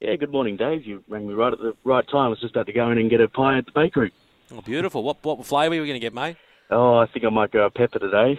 Yeah, 0.00 0.16
good 0.16 0.30
morning, 0.30 0.58
Dave. 0.58 0.86
You 0.86 1.02
rang 1.08 1.26
me 1.26 1.32
right 1.32 1.52
at 1.52 1.60
the 1.60 1.74
right 1.84 2.06
time. 2.06 2.26
I 2.26 2.28
was 2.28 2.40
just 2.40 2.54
about 2.54 2.66
to 2.66 2.74
go 2.74 2.90
in 2.90 2.98
and 2.98 3.08
get 3.08 3.22
a 3.22 3.28
pie 3.28 3.56
at 3.56 3.64
the 3.64 3.72
bakery. 3.72 4.12
Oh, 4.52 4.60
beautiful. 4.60 5.02
What 5.02 5.22
what 5.22 5.44
flavour 5.46 5.74
are 5.76 5.80
we 5.80 5.86
going 5.86 5.94
to 5.94 6.04
get, 6.04 6.12
mate? 6.12 6.36
Oh, 6.70 6.96
I 6.96 7.06
think 7.06 7.24
I 7.24 7.30
might 7.30 7.52
go 7.52 7.68
pepper 7.70 7.98
today. 7.98 8.38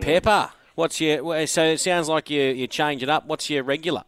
Pepper. 0.00 0.50
What's 0.74 1.00
your? 1.00 1.46
So 1.46 1.64
it 1.64 1.78
sounds 1.78 2.08
like 2.08 2.30
you 2.30 2.42
you 2.42 2.66
change 2.66 3.02
it 3.02 3.08
up. 3.08 3.26
What's 3.26 3.50
your 3.50 3.62
regular? 3.64 4.04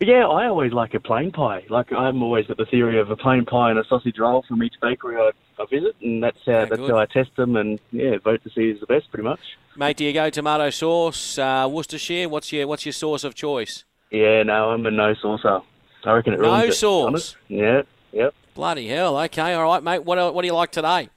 Yeah, 0.00 0.26
I 0.26 0.46
always 0.46 0.72
like 0.72 0.92
a 0.94 1.00
plain 1.00 1.32
pie. 1.32 1.64
Like 1.70 1.90
I'm 1.92 2.22
always 2.22 2.46
got 2.46 2.58
the 2.58 2.66
theory 2.66 3.00
of 3.00 3.10
a 3.10 3.16
plain 3.16 3.44
pie 3.46 3.70
and 3.70 3.78
a 3.78 3.84
sausage 3.88 4.18
roll 4.18 4.44
from 4.46 4.62
each 4.62 4.74
bakery 4.82 5.16
I, 5.16 5.30
I 5.58 5.64
visit, 5.70 5.96
and 6.02 6.22
that's 6.22 6.36
how 6.44 6.66
that's 6.66 6.76
good. 6.76 6.90
how 6.90 6.98
I 6.98 7.06
test 7.06 7.30
them 7.36 7.56
and 7.56 7.80
yeah, 7.92 8.16
vote 8.22 8.42
to 8.44 8.50
see 8.50 8.70
who's 8.70 8.80
the 8.80 8.86
best, 8.86 9.10
pretty 9.10 9.24
much. 9.24 9.40
Mate, 9.74 9.96
do 9.96 10.04
you 10.04 10.12
go 10.12 10.28
tomato 10.28 10.68
sauce, 10.70 11.38
uh, 11.38 11.66
Worcestershire? 11.70 12.28
What's 12.28 12.52
your 12.52 12.66
what's 12.66 12.84
your 12.84 12.92
sauce 12.92 13.24
of 13.24 13.34
choice? 13.34 13.84
Yeah, 14.10 14.42
no, 14.42 14.70
I'm 14.70 14.84
a 14.84 14.90
no 14.90 15.14
saucer. 15.14 15.60
I 16.04 16.12
reckon 16.12 16.34
it 16.34 16.40
No 16.40 16.50
ruins 16.50 16.74
it, 16.74 16.76
sauce? 16.76 17.06
honest. 17.06 17.36
Yeah, 17.48 17.82
yep. 18.12 18.34
Bloody 18.54 18.88
hell. 18.88 19.16
Okay, 19.18 19.54
all 19.54 19.64
right, 19.64 19.82
mate. 19.82 20.04
What 20.04 20.34
what 20.34 20.42
do 20.42 20.46
you 20.46 20.54
like 20.54 20.72
today? 20.72 21.08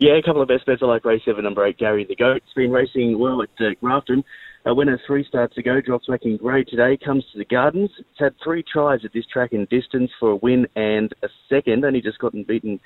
Yeah, 0.00 0.12
a 0.18 0.22
couple 0.22 0.42
of 0.42 0.48
best 0.48 0.66
bets. 0.66 0.82
I 0.82 0.86
like 0.86 1.04
race 1.04 1.22
seven, 1.24 1.44
number 1.44 1.64
eight, 1.66 1.78
Gary 1.78 2.04
the 2.04 2.16
Goat. 2.16 2.38
It's 2.38 2.52
been 2.54 2.70
racing 2.70 3.18
well 3.18 3.42
at 3.42 3.48
uh, 3.60 3.70
Grafton. 3.80 4.24
A 4.66 4.74
winner 4.74 5.00
three 5.06 5.24
starts 5.24 5.56
ago, 5.58 5.80
drops 5.80 6.08
back 6.08 6.22
in 6.24 6.38
grade 6.38 6.66
today, 6.66 6.96
comes 6.96 7.24
to 7.30 7.38
the 7.38 7.44
Gardens. 7.44 7.88
It's 8.00 8.18
had 8.18 8.34
three 8.42 8.64
tries 8.64 9.04
at 9.04 9.12
this 9.12 9.24
track 9.32 9.52
in 9.52 9.64
distance 9.66 10.10
for 10.18 10.30
a 10.30 10.36
win 10.36 10.66
and 10.74 11.14
a 11.22 11.28
second. 11.48 11.84
Only 11.84 12.00
just 12.00 12.18
gotten 12.18 12.42
beaten 12.42 12.80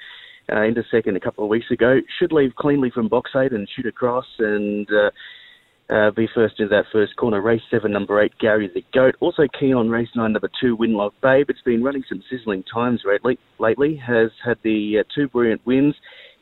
uh, 0.53 0.61
into 0.61 0.83
second 0.91 1.17
a 1.17 1.21
couple 1.21 1.43
of 1.43 1.49
weeks 1.49 1.71
ago. 1.71 2.01
Should 2.19 2.33
leave 2.33 2.55
cleanly 2.55 2.91
from 2.91 3.09
box 3.09 3.31
eight 3.35 3.53
and 3.53 3.67
shoot 3.75 3.87
across 3.87 4.27
and 4.39 4.87
uh, 4.93 5.95
uh, 5.95 6.11
be 6.11 6.29
first 6.35 6.61
into 6.61 6.69
that 6.69 6.85
first 6.93 7.17
corner. 7.17 7.41
Race 7.41 7.63
seven, 7.71 7.93
number 7.93 8.21
eight, 8.21 8.33
Gary 8.39 8.71
the 8.75 8.85
Goat. 8.93 9.17
Also 9.21 9.45
keen 9.59 9.73
on 9.73 9.89
race 9.89 10.11
nine, 10.15 10.35
number 10.35 10.51
two, 10.61 10.77
Winlock 10.77 11.13
Babe. 11.23 11.49
It's 11.49 11.63
been 11.63 11.83
running 11.83 12.05
some 12.11 12.23
sizzling 12.29 12.63
times 12.63 13.05
lately. 13.07 13.39
Lately 13.59 13.97
has 13.97 14.33
had 14.45 14.59
the 14.63 14.99
uh, 14.99 15.05
two 15.15 15.29
brilliant 15.29 15.65
wins 15.65 15.95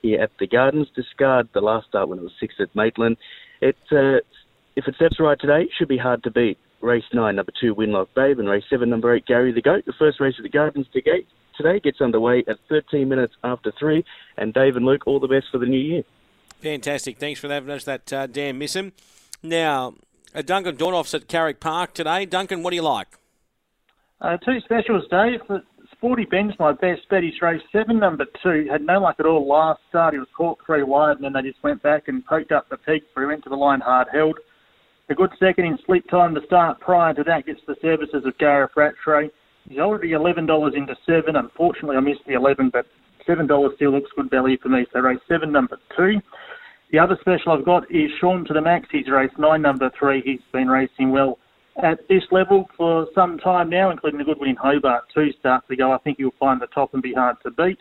here 0.02 0.21
at 0.21 0.33
the 0.40 0.49
Gardens. 0.49 0.88
Discard 0.97 1.49
the 1.54 1.61
last 1.61 1.87
start 1.87 2.09
when 2.09 2.18
it 2.18 2.23
was 2.23 2.33
sixth 2.40 2.59
at 2.59 2.75
Maitland. 2.75 3.18
It 3.61 3.76
uh, 3.92 4.18
if 4.78 4.87
it 4.87 4.94
steps 4.94 5.18
right 5.18 5.38
today, 5.38 5.62
it 5.62 5.70
should 5.76 5.88
be 5.88 5.99
hard 5.99 6.23
to 6.23 6.30
beat. 6.30 6.56
Race 6.80 7.02
nine, 7.12 7.35
number 7.35 7.52
two, 7.61 7.75
Winlock 7.75 8.06
Babe, 8.14 8.38
and 8.38 8.49
race 8.49 8.62
seven, 8.70 8.88
number 8.88 9.12
eight, 9.12 9.26
Gary 9.26 9.52
the 9.52 9.61
Goat. 9.61 9.85
The 9.85 9.92
first 9.99 10.20
race 10.20 10.38
of 10.38 10.44
the 10.44 10.49
Gardens 10.49 10.87
to 10.92 11.02
gate 11.02 11.26
today 11.56 11.80
gets 11.80 12.00
underway 12.00 12.44
at 12.47 12.58
13 12.68 13.08
minutes 13.08 13.35
after 13.42 13.73
three. 13.76 14.04
And 14.37 14.54
Dave 14.54 14.76
and 14.76 14.87
Luke, 14.87 15.02
all 15.04 15.18
the 15.18 15.26
best 15.26 15.47
for 15.50 15.58
the 15.58 15.66
new 15.66 15.80
year. 15.80 16.04
Fantastic. 16.61 17.18
Thanks 17.18 17.40
for 17.40 17.49
that. 17.49 17.66
That's 17.66 17.85
that 17.87 18.12
uh, 18.12 18.28
Dan 18.28 18.61
Missum. 18.61 18.92
Now, 19.42 19.94
uh, 20.32 20.42
Duncan 20.42 20.76
Dornoff's 20.76 21.12
at 21.12 21.26
Carrick 21.26 21.58
Park 21.58 21.92
today. 21.92 22.25
Duncan, 22.25 22.62
what 22.62 22.70
do 22.70 22.76
you 22.76 22.82
like? 22.82 23.08
Uh, 24.20 24.37
two 24.37 24.61
specials, 24.61 25.02
Dave. 25.11 25.40
The 25.49 25.64
Sporty 25.92 26.25
Ben's 26.25 26.54
my 26.61 26.70
best 26.70 27.08
bet. 27.11 27.25
He's 27.25 27.42
race 27.42 27.62
seven, 27.73 27.99
number 27.99 28.26
two. 28.44 28.68
Had 28.70 28.82
no 28.82 29.00
luck 29.00 29.16
at 29.18 29.26
all 29.26 29.49
last 29.49 29.80
start. 29.88 30.14
He 30.14 30.20
was 30.20 30.28
caught 30.37 30.58
three 30.64 30.85
wide, 30.85 31.16
and 31.16 31.25
then 31.25 31.32
they 31.32 31.42
just 31.42 31.62
went 31.64 31.82
back 31.82 32.06
and 32.06 32.25
poked 32.25 32.52
up 32.52 32.68
the 32.68 32.76
peak. 32.76 33.02
So 33.12 33.20
he 33.20 33.26
went 33.26 33.42
to 33.42 33.50
the 33.50 33.56
line 33.56 33.80
hard 33.80 34.06
held. 34.12 34.38
A 35.11 35.15
good 35.15 35.31
second 35.38 35.65
in 35.65 35.79
sleep 35.87 36.09
time 36.11 36.35
to 36.35 36.41
start. 36.45 36.81
Prior 36.81 37.15
to 37.15 37.25
that, 37.25 37.47
gets 37.47 37.61
the 37.67 37.77
services 37.81 38.25
of 38.27 38.37
Gareth 38.37 38.73
Rattray. 38.77 39.31
He's 39.67 39.79
already 39.79 40.12
eleven 40.12 40.45
dollars 40.45 40.75
into 40.77 40.95
seven. 41.07 41.37
Unfortunately, 41.37 41.97
I 41.97 42.00
missed 42.00 42.27
the 42.27 42.35
eleven, 42.35 42.69
but 42.71 42.85
seven 43.27 43.47
dollars 43.47 43.73
still 43.77 43.93
looks 43.93 44.11
good 44.15 44.31
value 44.31 44.59
for 44.62 44.69
me. 44.69 44.87
So 44.93 45.00
race 45.00 45.19
seven, 45.27 45.50
number 45.50 45.79
two. 45.97 46.21
The 46.93 46.99
other 46.99 47.17
special 47.21 47.53
I've 47.53 47.65
got 47.65 47.91
is 47.91 48.11
Sean 48.21 48.45
to 48.47 48.53
the 48.53 48.61
Max. 48.61 48.88
He's 48.91 49.09
raced 49.09 49.38
nine, 49.38 49.62
number 49.62 49.91
three. 49.99 50.21
He's 50.23 50.41
been 50.53 50.69
racing 50.69 51.11
well 51.11 51.38
at 51.83 52.07
this 52.09 52.25
level 52.31 52.69
for 52.77 53.07
some 53.15 53.38
time 53.38 53.71
now, 53.71 53.91
including 53.91 54.21
a 54.21 54.25
good 54.25 54.38
win 54.38 54.50
in 54.50 54.57
Hobart. 54.57 55.05
Two 55.15 55.31
starts 55.38 55.71
ago. 55.71 55.93
I 55.93 55.99
think 55.99 56.19
you'll 56.19 56.33
find 56.38 56.61
the 56.61 56.67
top 56.67 56.93
and 56.93 57.03
be 57.03 57.15
hard 57.15 57.37
to 57.45 57.50
beat. 57.50 57.79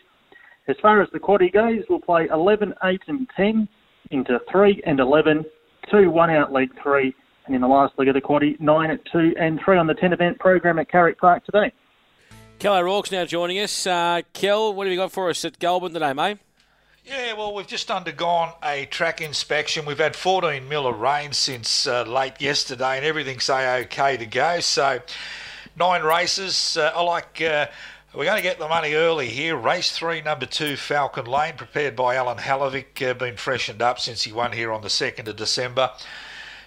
As 0.67 0.75
far 0.81 1.01
as 1.01 1.09
the 1.11 1.19
quaddy 1.19 1.51
goes, 1.51 1.83
we'll 1.89 1.99
play 1.99 2.27
11, 2.31 2.73
8 2.83 3.01
and 3.07 3.27
10 3.35 3.67
into 4.11 4.39
3 4.51 4.81
and 4.85 4.99
11, 4.99 5.45
2, 5.91 6.09
1 6.09 6.29
out 6.29 6.53
league 6.53 6.71
3, 6.81 7.13
and 7.45 7.55
in 7.55 7.61
the 7.61 7.67
last 7.67 7.93
leg 7.97 8.07
of 8.07 8.13
the 8.13 8.21
quaddy, 8.21 8.59
9 8.59 8.91
at 8.91 8.99
2 9.11 9.35
and 9.39 9.59
3 9.63 9.77
on 9.77 9.87
the 9.87 9.93
10 9.93 10.13
event 10.13 10.39
program 10.39 10.79
at 10.79 10.89
Carrick 10.89 11.19
Park 11.19 11.45
today. 11.45 11.71
Kel 12.59 12.75
O'Rourke's 12.75 13.11
now 13.11 13.23
joining 13.25 13.59
us. 13.59 13.85
Uh, 13.85 14.21
Kel, 14.33 14.73
what 14.73 14.87
have 14.87 14.91
you 14.91 14.97
got 14.97 15.11
for 15.11 15.29
us 15.29 15.45
at 15.45 15.59
Goulburn 15.59 15.93
today, 15.93 16.13
mate? 16.13 16.39
Yeah, 17.05 17.33
well, 17.33 17.53
we've 17.53 17.67
just 17.67 17.89
undergone 17.89 18.51
a 18.63 18.85
track 18.87 19.21
inspection. 19.21 19.85
We've 19.85 19.97
had 19.97 20.15
14 20.15 20.67
mil 20.67 20.87
of 20.87 20.99
rain 20.99 21.31
since 21.31 21.87
uh, 21.87 22.03
late 22.03 22.41
yesterday, 22.41 22.97
and 22.97 23.05
everything's 23.05 23.45
say 23.45 23.81
okay 23.83 24.17
to 24.17 24.25
go. 24.25 24.59
So, 24.59 24.99
nine 25.77 26.03
races. 26.03 26.75
Uh, 26.75 26.91
I 26.93 27.01
like. 27.03 27.41
We're 28.17 28.25
going 28.25 28.37
to 28.37 28.41
get 28.41 28.57
the 28.57 28.67
money 28.67 28.95
early 28.95 29.29
here. 29.29 29.55
Race 29.55 29.91
three, 29.91 30.23
number 30.23 30.47
two, 30.47 30.75
Falcon 30.75 31.27
Lane, 31.27 31.53
prepared 31.55 31.95
by 31.95 32.15
Alan 32.15 32.39
Halovic, 32.39 33.07
uh, 33.07 33.13
been 33.13 33.37
freshened 33.37 33.79
up 33.79 33.99
since 33.99 34.23
he 34.23 34.31
won 34.31 34.53
here 34.53 34.71
on 34.71 34.81
the 34.81 34.87
2nd 34.87 35.27
of 35.27 35.35
December. 35.35 35.91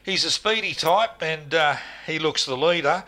He's 0.05 0.25
a 0.25 0.31
speedy 0.31 0.75
type, 0.75 1.21
and 1.21 1.53
uh, 1.53 1.75
he 2.07 2.21
looks 2.21 2.47
the 2.47 2.57
leader. 2.57 3.03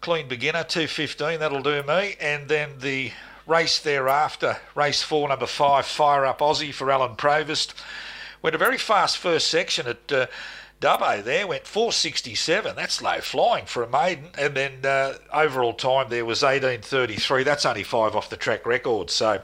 clean 0.00 0.26
beginner, 0.26 0.64
215, 0.64 1.38
that'll 1.38 1.62
do 1.62 1.84
me. 1.84 2.16
And 2.20 2.48
then 2.48 2.70
the 2.80 3.12
race 3.46 3.78
thereafter, 3.78 4.56
race 4.74 5.02
four, 5.02 5.28
number 5.28 5.46
five, 5.46 5.86
Fire 5.86 6.26
Up 6.26 6.40
Aussie 6.40 6.74
for 6.74 6.90
Alan 6.90 7.14
Provost. 7.14 7.72
Went 8.42 8.56
a 8.56 8.58
very 8.58 8.78
fast 8.78 9.16
first 9.16 9.46
section 9.46 9.86
at 9.86 10.10
uh, 10.10 10.26
Dubbo 10.80 11.24
there, 11.24 11.46
went 11.46 11.66
467. 11.66 12.76
That's 12.76 13.00
low 13.00 13.20
flying 13.20 13.64
for 13.64 13.82
a 13.82 13.88
maiden. 13.88 14.28
And 14.36 14.54
then 14.54 14.84
uh, 14.84 15.14
overall 15.32 15.72
time 15.72 16.08
there 16.10 16.24
was 16.24 16.42
1833. 16.42 17.44
That's 17.44 17.64
only 17.64 17.82
five 17.82 18.14
off 18.14 18.28
the 18.28 18.36
track 18.36 18.66
record. 18.66 19.10
So, 19.10 19.40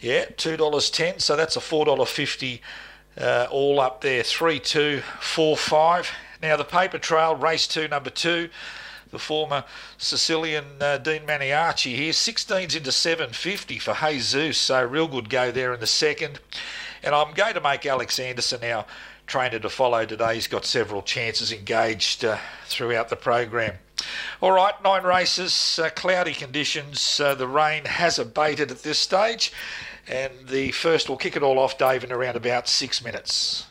yeah, 0.00 0.26
$2.10. 0.26 1.20
So 1.20 1.36
that's 1.36 1.56
a 1.56 1.60
$4.50 1.60 2.60
uh, 3.20 3.46
all 3.50 3.80
up 3.80 4.00
there. 4.00 4.22
3 4.22 4.58
2 4.58 5.00
4 5.20 5.56
5. 5.56 6.12
Now, 6.42 6.56
the 6.56 6.64
paper 6.64 6.98
trail, 6.98 7.36
race 7.36 7.68
two, 7.68 7.86
number 7.86 8.10
two 8.10 8.50
the 9.12 9.18
former 9.18 9.62
Sicilian 9.98 10.64
uh, 10.80 10.98
Dean 10.98 11.22
Maniaci 11.26 11.94
here. 11.94 12.12
16s 12.12 12.74
into 12.74 12.90
750 12.90 13.78
for 13.78 13.94
Jesus, 13.94 14.56
so 14.56 14.82
real 14.84 15.06
good 15.06 15.28
go 15.28 15.52
there 15.52 15.74
in 15.74 15.80
the 15.80 15.86
second. 15.86 16.40
And 17.02 17.14
I'm 17.14 17.34
going 17.34 17.54
to 17.54 17.60
make 17.60 17.84
Alex 17.84 18.18
Anderson 18.18 18.60
now 18.62 18.86
trainer 19.26 19.58
to 19.58 19.68
follow 19.68 20.04
today. 20.04 20.34
He's 20.34 20.46
got 20.46 20.64
several 20.64 21.02
chances 21.02 21.52
engaged 21.52 22.24
uh, 22.24 22.38
throughout 22.66 23.08
the 23.08 23.16
program. 23.16 23.74
All 24.40 24.52
right, 24.52 24.74
nine 24.82 25.04
races, 25.04 25.78
uh, 25.82 25.90
cloudy 25.90 26.34
conditions. 26.34 27.20
Uh, 27.20 27.34
the 27.34 27.46
rain 27.46 27.84
has 27.84 28.18
abated 28.18 28.70
at 28.70 28.82
this 28.82 28.98
stage. 28.98 29.52
And 30.08 30.32
the 30.48 30.72
first 30.72 31.08
will 31.08 31.16
kick 31.16 31.36
it 31.36 31.42
all 31.42 31.58
off, 31.58 31.78
Dave, 31.78 32.02
in 32.02 32.10
around 32.10 32.36
about 32.36 32.68
six 32.68 33.04
minutes. 33.04 33.66